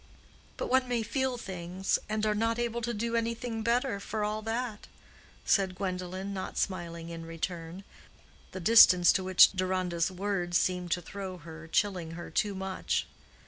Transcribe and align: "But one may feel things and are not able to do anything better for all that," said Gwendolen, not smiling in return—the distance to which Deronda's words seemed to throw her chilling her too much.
"But 0.57 0.67
one 0.71 0.87
may 0.87 1.03
feel 1.03 1.37
things 1.37 1.99
and 2.09 2.25
are 2.25 2.33
not 2.33 2.57
able 2.57 2.81
to 2.81 2.91
do 2.91 3.15
anything 3.15 3.61
better 3.61 3.99
for 3.99 4.23
all 4.23 4.41
that," 4.41 4.87
said 5.45 5.75
Gwendolen, 5.75 6.33
not 6.33 6.57
smiling 6.57 7.09
in 7.09 7.23
return—the 7.23 8.59
distance 8.61 9.13
to 9.13 9.23
which 9.23 9.51
Deronda's 9.51 10.09
words 10.09 10.57
seemed 10.57 10.89
to 10.93 11.03
throw 11.03 11.37
her 11.37 11.67
chilling 11.67 12.13
her 12.17 12.31
too 12.31 12.55
much. 12.55 13.05